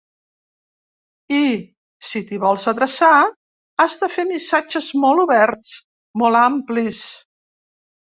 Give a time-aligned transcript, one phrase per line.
[1.39, 1.41] I,
[2.11, 3.09] si t’hi vols adreçar,
[3.83, 5.75] has de fer missatges molt oberts,
[6.23, 7.03] molt amplis.